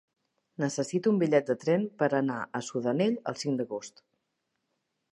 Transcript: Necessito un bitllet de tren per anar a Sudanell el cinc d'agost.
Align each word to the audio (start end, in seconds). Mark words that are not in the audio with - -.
Necessito 0.63 1.11
un 1.15 1.19
bitllet 1.25 1.51
de 1.51 1.57
tren 1.65 1.85
per 2.01 2.09
anar 2.23 2.39
a 2.61 2.65
Sudanell 2.71 3.23
el 3.33 3.41
cinc 3.45 3.63
d'agost. 3.63 4.07